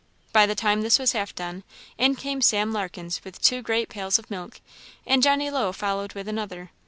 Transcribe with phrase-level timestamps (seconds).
[0.33, 1.63] By the time this was half done,
[1.95, 4.59] in came Sam Larkens with two great pails of milk,
[5.05, 6.71] and Johnny Low followed with another.